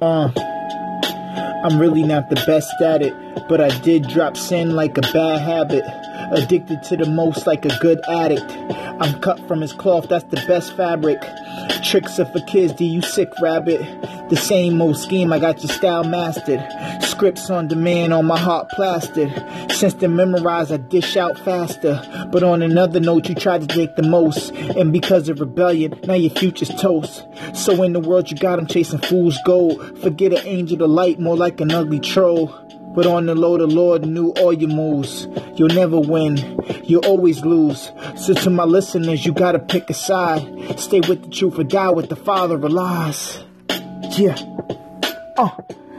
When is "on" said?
17.48-17.66, 18.12-18.26, 22.42-22.60, 33.06-33.26